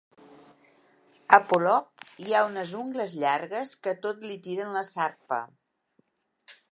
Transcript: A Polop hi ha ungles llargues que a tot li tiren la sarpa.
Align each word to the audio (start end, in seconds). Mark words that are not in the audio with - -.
A 1.37 1.39
Polop 1.49 2.07
hi 2.23 2.33
ha 2.33 2.41
ungles 2.79 3.13
llargues 3.23 3.75
que 3.83 3.93
a 3.97 4.01
tot 4.07 4.25
li 4.31 4.39
tiren 4.47 4.73
la 4.79 4.83
sarpa. 4.93 5.39